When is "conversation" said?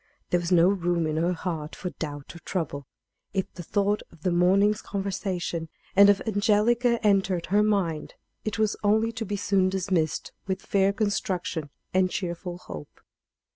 4.81-5.69